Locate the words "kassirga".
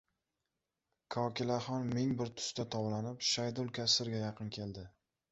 3.79-4.23